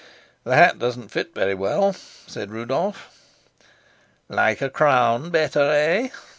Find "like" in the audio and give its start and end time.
4.29-4.59